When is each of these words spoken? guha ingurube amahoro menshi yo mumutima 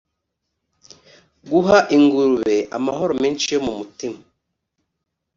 guha 1.49 1.77
ingurube 1.95 2.55
amahoro 2.77 3.13
menshi 3.23 3.47
yo 3.53 3.61
mumutima 3.65 4.19